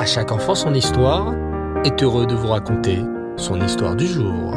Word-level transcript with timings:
À 0.00 0.06
chaque 0.06 0.32
enfant 0.32 0.54
son 0.54 0.72
histoire 0.72 1.34
est 1.84 2.02
heureux 2.02 2.24
de 2.24 2.34
vous 2.34 2.48
raconter 2.48 3.00
son 3.36 3.60
histoire 3.60 3.94
du 3.94 4.06
jour. 4.06 4.54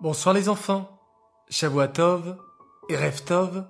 Bonsoir 0.00 0.34
les 0.34 0.48
enfants, 0.48 0.90
Shavuatov 1.48 2.36
et 2.88 2.96
Reftov, 2.96 3.68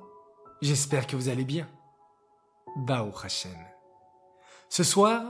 j'espère 0.62 1.06
que 1.06 1.14
vous 1.14 1.29
allez 1.29 1.45
bien. 1.45 1.69
Bao 2.75 3.13
Hashem. 3.23 3.53
Ce 4.71 4.83
soir, 4.83 5.23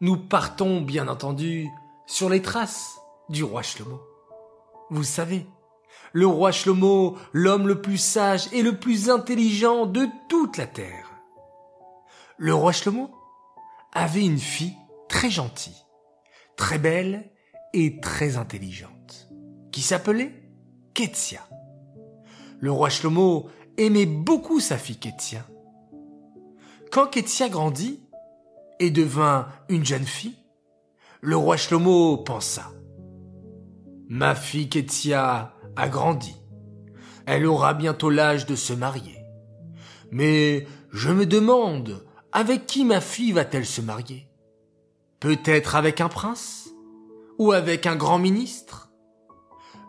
nous 0.00 0.16
partons 0.16 0.82
bien 0.82 1.08
entendu 1.08 1.66
sur 2.06 2.28
les 2.28 2.42
traces 2.42 2.96
du 3.28 3.42
roi 3.42 3.62
Shlomo. 3.62 4.00
Vous 4.88 5.02
savez, 5.02 5.48
le 6.12 6.28
roi 6.28 6.52
Shlomo, 6.52 7.18
l'homme 7.32 7.66
le 7.66 7.82
plus 7.82 7.98
sage 7.98 8.46
et 8.52 8.62
le 8.62 8.78
plus 8.78 9.10
intelligent 9.10 9.86
de 9.86 10.06
toute 10.28 10.58
la 10.58 10.68
terre. 10.68 11.03
Le 12.36 12.52
roi 12.52 12.72
Shlomo 12.72 13.10
avait 13.92 14.24
une 14.24 14.38
fille 14.38 14.74
très 15.08 15.30
gentille, 15.30 15.84
très 16.56 16.78
belle 16.78 17.30
et 17.72 18.00
très 18.00 18.36
intelligente, 18.36 19.28
qui 19.70 19.82
s'appelait 19.82 20.32
Ketsia. 20.94 21.46
Le 22.58 22.72
roi 22.72 22.88
Shlomo 22.88 23.48
aimait 23.76 24.06
beaucoup 24.06 24.58
sa 24.58 24.78
fille 24.78 24.98
Ketsia. 24.98 25.46
Quand 26.90 27.06
Ketsia 27.06 27.48
grandit 27.48 28.00
et 28.80 28.90
devint 28.90 29.46
une 29.68 29.84
jeune 29.84 30.04
fille, 30.04 30.36
le 31.20 31.36
roi 31.36 31.56
Shlomo 31.56 32.16
pensa 32.16 32.72
Ma 34.08 34.34
fille 34.34 34.68
Ketsia 34.68 35.54
a 35.76 35.88
grandi. 35.88 36.34
Elle 37.26 37.46
aura 37.46 37.74
bientôt 37.74 38.10
l'âge 38.10 38.44
de 38.46 38.56
se 38.56 38.72
marier. 38.72 39.18
Mais 40.10 40.66
je 40.92 41.10
me 41.10 41.26
demande 41.26 42.04
avec 42.34 42.66
qui 42.66 42.84
ma 42.84 43.00
fille 43.00 43.30
va-t-elle 43.30 43.64
se 43.64 43.80
marier? 43.80 44.26
Peut-être 45.20 45.76
avec 45.76 46.00
un 46.00 46.08
prince? 46.08 46.68
Ou 47.38 47.52
avec 47.52 47.86
un 47.86 47.96
grand 47.96 48.18
ministre? 48.18 48.90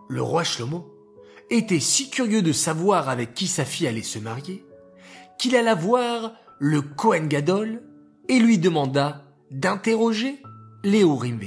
Le 0.08 0.22
roi 0.22 0.44
Shlomo 0.44 0.86
était 1.50 1.80
si 1.80 2.10
curieux 2.10 2.44
de 2.44 2.52
savoir 2.52 3.10
avec 3.10 3.34
qui 3.34 3.48
sa 3.48 3.66
fille 3.66 3.88
allait 3.88 4.04
se 4.04 4.20
marier 4.20 4.64
qu'il 5.38 5.56
alla 5.56 5.76
voir 5.76 6.34
le 6.60 6.82
Kohen 6.82 7.28
Gadol 7.28 7.84
et 8.30 8.40
lui 8.40 8.58
demanda 8.60 9.26
d'interroger 9.52 10.42
les 10.84 11.02
Urim. 11.02 11.40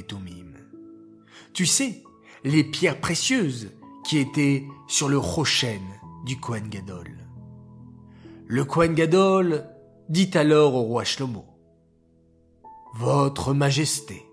Tu 1.53 1.65
sais, 1.65 2.03
les 2.45 2.65
pierres 2.65 3.01
précieuses 3.01 3.71
qui 4.05 4.19
étaient 4.19 4.65
sur 4.89 5.09
le 5.09 5.19
rochen 5.19 5.83
du 6.25 6.39
Kohen 6.39 6.69
Gadol. 6.69 7.09
Le 8.47 8.65
Kohen 8.65 8.95
Gadol 8.95 9.65
dit 10.09 10.31
alors 10.35 10.75
au 10.75 10.83
roi 10.83 11.05
Shlomo, 11.05 11.45
Votre 12.95 13.53
Majesté, 13.53 14.25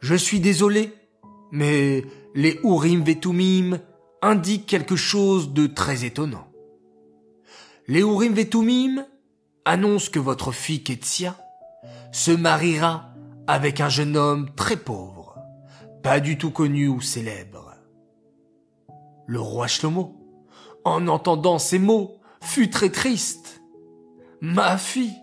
je 0.00 0.14
suis 0.14 0.40
désolé, 0.40 0.92
mais 1.50 2.04
les 2.34 2.58
Urim 2.62 3.02
Vetumim 3.02 3.80
indiquent 4.22 4.66
quelque 4.66 4.96
chose 4.96 5.52
de 5.52 5.66
très 5.66 6.04
étonnant. 6.04 6.46
Les 7.88 8.00
Urim 8.00 8.34
Vetumim 8.34 9.04
annoncent 9.64 10.10
que 10.10 10.18
votre 10.18 10.52
fille 10.52 10.82
Ketsia 10.82 11.36
se 12.12 12.30
mariera 12.30 13.12
avec 13.46 13.80
un 13.80 13.88
jeune 13.88 14.16
homme 14.16 14.54
très 14.54 14.76
pauvre, 14.76 15.36
pas 16.02 16.20
du 16.20 16.38
tout 16.38 16.50
connu 16.50 16.88
ou 16.88 17.00
célèbre. 17.00 17.74
Le 19.26 19.40
roi 19.40 19.66
Shlomo, 19.66 20.16
en 20.84 21.08
entendant 21.08 21.58
ces 21.58 21.78
mots, 21.78 22.20
fut 22.40 22.70
très 22.70 22.90
triste. 22.90 23.59
Ma 24.40 24.78
fille, 24.78 25.16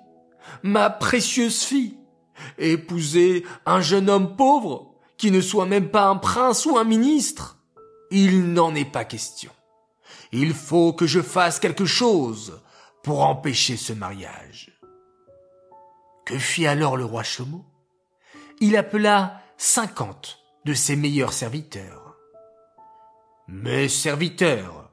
ma 0.64 0.90
précieuse 0.90 1.64
fille, 1.64 1.98
épouser 2.58 3.46
un 3.66 3.82
jeune 3.82 4.10
homme 4.10 4.36
pauvre 4.36 4.94
qui 5.18 5.32
ne 5.32 5.42
soit 5.42 5.66
même 5.66 5.90
pas 5.90 6.06
un 6.06 6.16
prince 6.16 6.66
ou 6.66 6.78
un 6.78 6.84
ministre. 6.84 7.58
Il 8.12 8.54
n'en 8.54 8.76
est 8.76 8.90
pas 8.90 9.06
question. 9.06 9.52
Il 10.32 10.54
faut 10.54 10.94
que 10.94 11.08
je 11.08 11.22
fasse 11.22 11.60
quelque 11.60 11.86
chose 11.86 12.62
pour 13.04 13.26
empêcher 13.26 13.78
ce 13.78 13.94
mariage. 13.94 14.80
Que 16.26 16.38
fit 16.38 16.68
alors 16.68 16.98
le 16.98 17.06
roi 17.06 17.24
Shlomo 17.24 17.66
Il 18.60 18.76
appela 18.76 19.42
cinquante 19.58 20.40
de 20.66 20.74
ses 20.74 20.96
meilleurs 20.96 21.34
serviteurs. 21.34 22.18
Mes 23.48 23.88
serviteurs, 23.88 24.92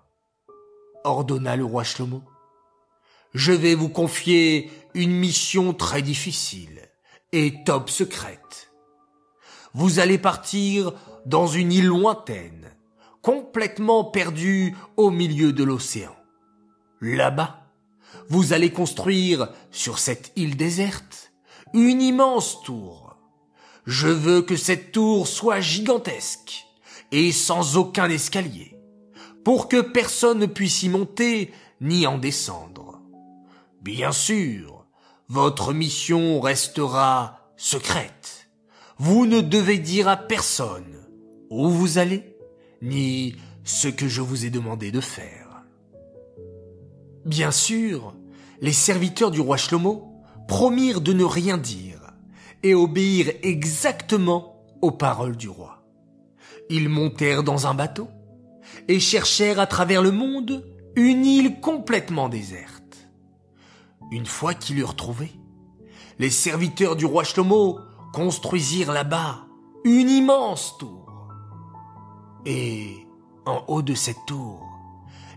ordonna 1.03 1.57
le 1.57 1.65
roi 1.65 1.83
Shlomo, 1.83 2.23
je 3.34 3.53
vais 3.53 3.75
vous 3.75 3.89
confier 3.89 4.71
une 4.95 5.11
mission 5.11 5.75
très 5.75 6.03
difficile 6.03 6.81
et 7.33 7.65
top 7.65 7.91
secrète. 7.91 8.71
Vous 9.75 9.99
allez 9.99 10.19
partir 10.19 10.93
dans 11.27 11.49
une 11.49 11.72
île 11.72 11.87
lointaine, 11.87 12.71
complètement 13.22 14.05
perdue 14.05 14.77
au 14.97 15.11
milieu 15.11 15.53
de 15.53 15.65
l'océan. 15.65 16.15
Là-bas, 17.00 17.67
vous 18.28 18.53
allez 18.53 18.71
construire 18.71 19.49
sur 19.72 19.99
cette 19.99 20.33
île 20.37 20.56
déserte 20.56 21.33
une 21.72 22.01
immense 22.01 22.62
tour. 22.62 23.16
Je 23.84 24.09
veux 24.09 24.43
que 24.43 24.56
cette 24.56 24.93
tour 24.93 25.27
soit 25.27 25.61
gigantesque 25.61 26.66
et 27.11 27.33
sans 27.33 27.77
aucun 27.77 28.09
escalier, 28.09 28.78
pour 29.45 29.69
que 29.69 29.81
personne 29.81 30.39
ne 30.39 30.47
puisse 30.47 30.84
y 30.84 30.89
monter 30.89 31.53
ni 31.81 32.06
en 32.06 32.16
descendre. 32.16 32.84
Bien 33.84 34.12
sûr, 34.12 34.87
votre 35.28 35.75
mission 35.75 36.41
restera 36.41 37.53
secrète. 37.59 38.49
Vous 38.97 39.27
ne 39.27 39.43
devez 39.43 39.77
dire 39.77 40.09
à 40.09 40.17
personne 40.17 41.06
où 41.50 41.69
vous 41.69 41.99
allez, 41.99 42.34
ni 42.81 43.37
ce 43.62 43.89
que 43.89 44.09
je 44.09 44.22
vous 44.22 44.47
ai 44.47 44.50
demandé 44.50 44.91
de 44.91 45.03
faire. 45.03 45.65
Bien 47.27 47.50
sûr, 47.50 48.17
les 48.62 48.72
serviteurs 48.72 49.31
du 49.31 49.43
roi 49.43 49.59
Shlomo 49.59 50.15
promirent 50.49 51.03
de 51.03 51.12
ne 51.12 51.25
rien 51.25 51.59
dire 51.59 52.15
et 52.62 52.75
obéir 52.75 53.33
exactement 53.43 54.65
aux 54.81 54.93
paroles 54.93 55.37
du 55.37 55.51
roi. 55.51 55.84
Ils 56.71 56.89
montèrent 56.89 57.43
dans 57.43 57.66
un 57.66 57.75
bateau 57.75 58.09
et 58.89 58.99
cherchèrent 58.99 59.61
à 59.61 59.66
travers 59.66 60.01
le 60.01 60.11
monde 60.11 60.65
une 60.97 61.27
île 61.27 61.61
complètement 61.61 62.31
déserte. 62.31 62.84
Une 64.15 64.27
fois 64.27 64.55
qu'ils 64.55 64.79
l'eurent 64.79 64.95
trouvée, 64.95 65.33
les 66.21 66.31
serviteurs 66.31 66.95
du 66.95 67.05
roi 67.05 67.25
Shlomo 67.25 67.81
construisirent 68.13 68.93
là-bas 68.93 69.49
une 69.83 70.09
immense 70.09 70.79
tour. 70.79 71.33
Et 72.47 73.09
en 73.45 73.65
haut 73.67 73.83
de 73.83 73.95
cette 73.95 74.25
tour, 74.25 74.69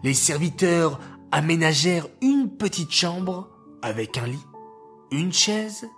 les 0.03 0.13
serviteurs 0.13 0.99
aménagèrent 1.31 2.05
une 2.21 2.55
petite 2.55 2.91
chambre 2.91 3.49
avec 3.81 4.15
un 4.19 4.27
lit, 4.27 4.45
une 5.09 5.33
chaise, 5.33 5.89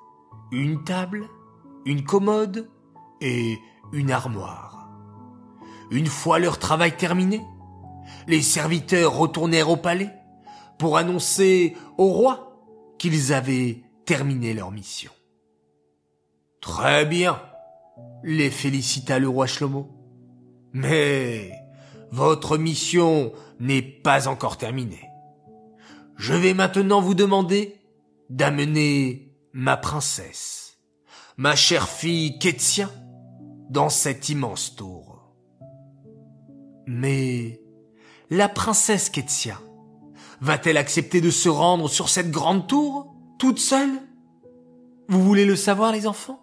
une 0.54 0.82
table, 0.86 1.28
une 1.84 2.06
commode 2.06 2.70
et 3.20 3.60
une 3.92 4.10
armoire. 4.10 4.88
Une 5.92 6.08
fois 6.08 6.40
leur 6.40 6.58
travail 6.58 6.96
terminé, 6.96 7.42
les 8.26 8.42
serviteurs 8.42 9.18
retournèrent 9.18 9.70
au 9.70 9.76
palais 9.76 10.14
pour 10.78 10.96
annoncer 10.96 11.76
au 11.98 12.06
roi 12.14 12.49
qu'ils 13.00 13.34
avaient 13.34 13.82
terminé 14.06 14.54
leur 14.54 14.70
mission. 14.70 15.12
Très 16.62 17.06
bien, 17.06 17.42
les 18.24 18.52
félicita 18.52 19.18
le 19.18 19.28
roi 19.28 19.48
Shlomo. 19.48 19.90
Mais 20.74 21.52
votre 22.12 22.58
mission 22.58 23.32
n'est 23.60 23.82
pas 23.82 24.28
encore 24.28 24.58
terminée. 24.58 25.10
Je 26.18 26.34
vais 26.34 26.54
maintenant 26.54 27.02
vous 27.02 27.16
demander 27.16 27.80
d'amener 28.30 29.34
ma 29.54 29.78
princesse, 29.78 30.78
ma 31.38 31.56
chère 31.56 31.90
fille 31.90 32.38
Ketsia, 32.38 32.90
dans 33.70 33.90
cette 33.90 34.30
immense 34.30 34.76
tour. 34.76 35.34
Mais 36.86 37.62
la 38.30 38.50
princesse 38.50 39.10
Ketsia 39.10 39.60
va-t-elle 40.42 40.78
accepter 40.78 41.22
de 41.22 41.30
se 41.30 41.50
rendre 41.50 41.90
sur 41.90 42.10
cette 42.10 42.32
grande 42.32 42.68
tour, 42.68 43.14
toute 43.38 43.60
seule? 43.60 44.02
Vous 45.08 45.24
voulez 45.24 45.46
le 45.46 45.56
savoir, 45.56 45.92
les 45.92 46.08
enfants? 46.08 46.40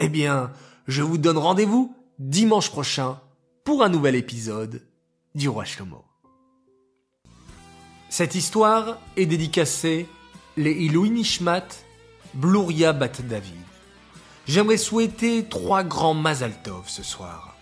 Eh 0.00 0.08
bien, 0.08 0.52
je 0.86 1.02
vous 1.02 1.18
donne 1.18 1.38
rendez-vous 1.38 1.94
dimanche 2.18 2.70
prochain 2.70 3.20
pour 3.64 3.82
un 3.82 3.88
nouvel 3.88 4.14
épisode 4.14 4.82
du 5.34 5.48
Roi 5.48 5.64
Shlomo. 5.64 6.04
Cette 8.08 8.34
histoire 8.34 8.98
est 9.16 9.26
dédicacée 9.26 10.06
les 10.56 10.72
Ilouin 10.72 11.10
Nishmat 11.10 11.66
Bluria 12.34 12.92
Bat 12.92 13.22
David. 13.28 13.54
J'aimerais 14.46 14.76
souhaiter 14.76 15.44
trois 15.48 15.82
grands 15.82 16.14
Mazaltov 16.14 16.84
ce 16.86 17.02
soir. 17.02 17.56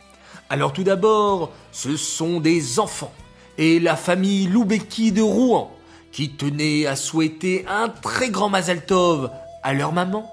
Alors 0.50 0.72
tout 0.72 0.84
d'abord, 0.84 1.50
ce 1.72 1.96
sont 1.96 2.40
des 2.40 2.78
enfants 2.78 3.14
et 3.58 3.80
la 3.80 3.96
famille 3.96 4.46
Loubeki 4.46 5.12
de 5.12 5.22
Rouen 5.22 5.70
qui 6.12 6.30
tenaient 6.30 6.86
à 6.86 6.94
souhaiter 6.94 7.64
un 7.68 7.88
très 7.88 8.30
grand 8.30 8.48
Mazal 8.48 8.86
Tov 8.86 9.30
à 9.64 9.72
leur 9.72 9.92
maman, 9.92 10.32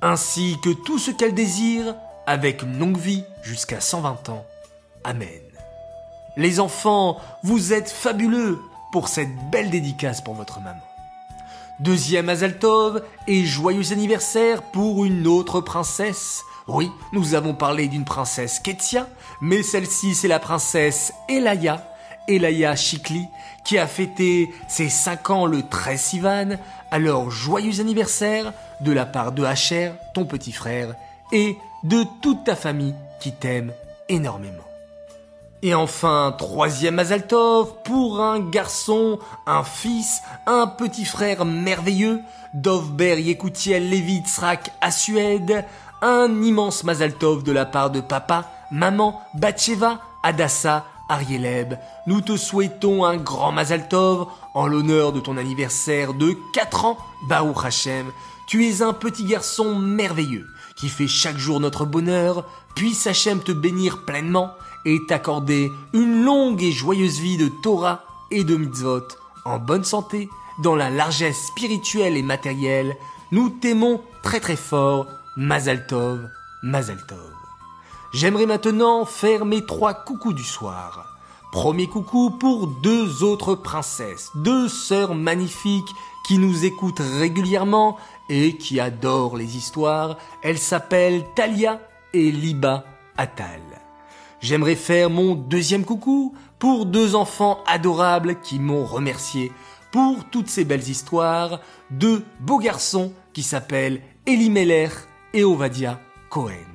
ainsi 0.00 0.56
que 0.64 0.70
tout 0.70 0.98
ce 0.98 1.12
qu'elle 1.12 1.34
désire 1.34 1.94
avec 2.26 2.62
une 2.62 2.78
longue 2.78 2.98
vie 2.98 3.22
jusqu'à 3.42 3.80
120 3.80 4.30
ans. 4.30 4.44
Amen. 5.04 5.28
Les 6.36 6.58
enfants, 6.58 7.20
vous 7.44 7.72
êtes 7.72 7.90
fabuleux 7.90 8.58
pour 8.90 9.08
cette 9.08 9.34
belle 9.50 9.70
dédicace 9.70 10.20
pour 10.20 10.34
votre 10.34 10.60
maman. 10.60 10.82
Deuxième 11.78 12.28
Azaltov 12.28 13.02
et 13.28 13.44
joyeux 13.44 13.92
anniversaire 13.92 14.62
pour 14.62 15.04
une 15.04 15.26
autre 15.26 15.60
princesse. 15.60 16.42
Oui, 16.68 16.90
nous 17.12 17.34
avons 17.34 17.54
parlé 17.54 17.88
d'une 17.88 18.04
princesse 18.04 18.60
Ketia, 18.60 19.08
mais 19.40 19.62
celle-ci 19.62 20.14
c'est 20.14 20.28
la 20.28 20.38
princesse 20.38 21.12
Elaya, 21.28 21.91
Elaya 22.28 22.76
Chikli, 22.76 23.26
qui 23.64 23.78
a 23.78 23.86
fêté 23.86 24.50
ses 24.68 24.88
5 24.88 25.30
ans 25.30 25.46
le 25.46 25.62
13 25.62 26.00
Sivan. 26.00 26.48
Alors 26.90 27.30
joyeux 27.30 27.80
anniversaire 27.80 28.52
de 28.80 28.92
la 28.92 29.06
part 29.06 29.32
de 29.32 29.44
Hacher, 29.44 29.92
ton 30.14 30.24
petit 30.24 30.52
frère, 30.52 30.94
et 31.32 31.56
de 31.84 32.04
toute 32.20 32.44
ta 32.44 32.56
famille 32.56 32.94
qui 33.20 33.32
t'aime 33.32 33.72
énormément. 34.08 34.64
Et 35.64 35.74
enfin, 35.74 36.34
troisième 36.36 36.98
Azaltov, 36.98 37.74
pour 37.84 38.20
un 38.20 38.40
garçon, 38.40 39.20
un 39.46 39.62
fils, 39.62 40.22
un 40.46 40.66
petit 40.66 41.04
frère 41.04 41.44
merveilleux, 41.44 42.20
Dovber 42.52 43.20
Yekutiel 43.20 43.88
Levi 43.88 44.22
à 44.80 44.90
Suède, 44.90 45.64
un 46.02 46.42
immense 46.42 46.82
Mazaltov 46.82 47.44
de 47.44 47.52
la 47.52 47.64
part 47.64 47.90
de 47.90 48.00
papa, 48.00 48.50
maman, 48.72 49.22
Batcheva, 49.34 50.00
Adassa, 50.24 50.84
Arieleb. 51.12 51.74
Nous 52.06 52.22
te 52.22 52.36
souhaitons 52.36 53.04
un 53.04 53.18
grand 53.18 53.52
Mazaltov 53.52 54.28
en 54.54 54.66
l'honneur 54.66 55.12
de 55.12 55.20
ton 55.20 55.36
anniversaire 55.36 56.14
de 56.14 56.34
4 56.54 56.86
ans, 56.86 56.98
Baou 57.28 57.54
Hashem. 57.62 58.10
Tu 58.46 58.66
es 58.66 58.82
un 58.82 58.94
petit 58.94 59.24
garçon 59.24 59.78
merveilleux 59.78 60.46
qui 60.74 60.88
fait 60.88 61.08
chaque 61.08 61.36
jour 61.36 61.60
notre 61.60 61.84
bonheur. 61.84 62.44
Puisse 62.74 63.06
Hachem 63.06 63.40
te 63.40 63.52
bénir 63.52 64.04
pleinement 64.06 64.52
et 64.86 64.98
t'accorder 65.06 65.70
une 65.92 66.24
longue 66.24 66.62
et 66.62 66.72
joyeuse 66.72 67.20
vie 67.20 67.36
de 67.36 67.50
Torah 67.62 68.04
et 68.30 68.44
de 68.44 68.56
mitzvot, 68.56 69.06
en 69.44 69.58
bonne 69.58 69.84
santé, 69.84 70.30
dans 70.62 70.74
la 70.74 70.88
largesse 70.88 71.46
spirituelle 71.46 72.16
et 72.16 72.22
matérielle. 72.22 72.96
Nous 73.30 73.50
t'aimons 73.50 74.00
très 74.22 74.40
très 74.40 74.56
fort, 74.56 75.06
Mazal 75.36 75.86
Tov. 75.86 76.20
J'aimerais 78.12 78.44
maintenant 78.44 79.06
faire 79.06 79.46
mes 79.46 79.64
trois 79.64 79.94
coucous 79.94 80.34
du 80.34 80.44
soir. 80.44 81.16
Premier 81.50 81.86
coucou 81.86 82.30
pour 82.30 82.66
deux 82.66 83.22
autres 83.22 83.54
princesses, 83.54 84.30
deux 84.34 84.68
sœurs 84.68 85.14
magnifiques 85.14 85.88
qui 86.26 86.36
nous 86.36 86.66
écoutent 86.66 87.00
régulièrement 87.00 87.96
et 88.28 88.58
qui 88.58 88.80
adorent 88.80 89.38
les 89.38 89.56
histoires. 89.56 90.18
Elles 90.42 90.58
s'appellent 90.58 91.24
Talia 91.34 91.80
et 92.12 92.30
Liba 92.30 92.84
Atal. 93.16 93.62
J'aimerais 94.40 94.76
faire 94.76 95.08
mon 95.08 95.34
deuxiime 95.34 95.84
coucou 95.84 96.34
pour 96.58 96.84
deux 96.84 97.14
enfants 97.14 97.60
adorables 97.66 98.40
qui 98.40 98.58
m'ont 98.58 98.84
remercié 98.84 99.52
pour 99.90 100.24
toutes 100.30 100.48
ces 100.48 100.64
belles 100.64 100.88
histoires, 100.88 101.60
deux 101.90 102.24
beaux 102.40 102.58
garçons 102.58 103.12
qui 103.32 103.42
s'appellent 103.42 104.02
Elimelech 104.26 104.92
et 105.32 105.44
Ovadia 105.44 105.98
Cohen. 106.28 106.71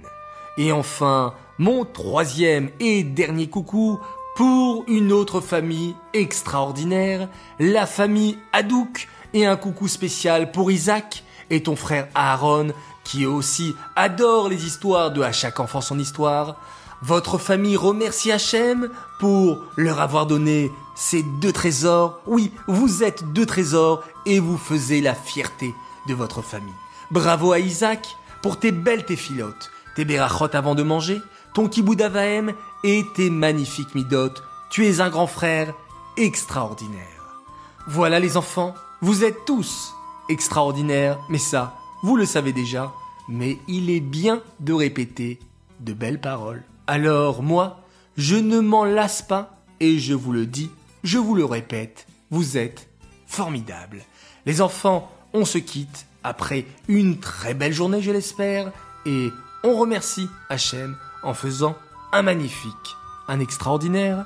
Et 0.57 0.71
enfin, 0.71 1.33
mon 1.57 1.85
troisième 1.85 2.69
et 2.79 3.03
dernier 3.03 3.47
coucou 3.47 3.99
pour 4.35 4.83
une 4.87 5.11
autre 5.11 5.41
famille 5.41 5.95
extraordinaire, 6.13 7.27
la 7.59 7.85
famille 7.85 8.37
Hadouk, 8.53 9.07
et 9.33 9.45
un 9.45 9.55
coucou 9.55 9.87
spécial 9.87 10.51
pour 10.51 10.71
Isaac 10.71 11.23
et 11.49 11.63
ton 11.63 11.75
frère 11.75 12.07
Aaron, 12.15 12.69
qui 13.03 13.25
aussi 13.25 13.73
adore 13.95 14.49
les 14.49 14.65
histoires 14.65 15.11
de 15.11 15.21
À 15.21 15.31
chaque 15.31 15.59
enfant 15.59 15.81
son 15.81 15.99
histoire. 15.99 16.57
Votre 17.01 17.37
famille 17.37 17.77
remercie 17.77 18.31
Hachem 18.31 18.89
pour 19.19 19.63
leur 19.75 20.01
avoir 20.01 20.25
donné 20.25 20.71
ces 20.95 21.23
deux 21.39 21.53
trésors. 21.53 22.19
Oui, 22.25 22.51
vous 22.67 23.03
êtes 23.03 23.31
deux 23.33 23.45
trésors 23.45 24.03
et 24.25 24.39
vous 24.39 24.57
faisiez 24.57 25.01
la 25.01 25.13
fierté 25.13 25.73
de 26.07 26.13
votre 26.13 26.41
famille. 26.41 26.73
Bravo 27.11 27.51
à 27.51 27.59
Isaac 27.59 28.17
pour 28.41 28.59
tes 28.59 28.71
belles 28.71 29.05
téphilotes, 29.05 29.71
tes 29.97 30.05
berachot 30.05 30.53
avant 30.53 30.75
de 30.75 30.83
manger, 30.83 31.23
ton 31.55 31.67
kiboud 31.67 31.99
avaem 32.03 32.53
et 32.83 33.03
tes 33.15 33.31
magnifiques 33.31 33.95
midot. 33.95 34.29
Tu 34.69 34.85
es 34.85 35.01
un 35.01 35.09
grand 35.09 35.25
frère 35.25 35.73
extraordinaire. 36.17 37.41
Voilà 37.87 38.19
les 38.19 38.37
enfants, 38.37 38.75
vous 39.01 39.23
êtes 39.23 39.43
tous 39.45 39.95
extraordinaires, 40.29 41.17
mais 41.29 41.39
ça, 41.39 41.73
vous 42.03 42.15
le 42.15 42.27
savez 42.27 42.53
déjà, 42.53 42.93
mais 43.27 43.57
il 43.67 43.89
est 43.89 43.99
bien 43.99 44.43
de 44.59 44.71
répéter 44.71 45.39
de 45.79 45.93
belles 45.93 46.21
paroles. 46.21 46.63
Alors 46.85 47.41
moi, 47.41 47.81
je 48.17 48.35
ne 48.35 48.59
m'en 48.59 48.85
lasse 48.85 49.23
pas 49.23 49.63
et 49.79 49.97
je 49.97 50.13
vous 50.13 50.31
le 50.31 50.45
dis, 50.45 50.69
je 51.03 51.17
vous 51.17 51.33
le 51.33 51.45
répète, 51.45 52.05
vous 52.29 52.55
êtes 52.55 52.87
formidables. 53.25 54.03
Les 54.45 54.61
enfants, 54.61 55.11
on 55.33 55.43
se 55.43 55.57
quitte 55.57 56.05
après 56.23 56.67
une 56.87 57.17
très 57.17 57.55
belle 57.55 57.73
journée, 57.73 58.03
je 58.03 58.11
l'espère, 58.11 58.71
et 59.07 59.31
on 59.67 59.75
remercie 59.75 60.29
Hachem 60.49 60.95
en 61.23 61.33
faisant 61.33 61.77
un 62.13 62.21
magnifique, 62.21 62.95
un 63.27 63.39
extraordinaire 63.39 64.25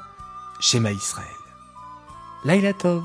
schéma 0.59 0.91
Israël. 0.91 1.27
Laila 2.43 2.73
Tov. 2.73 3.03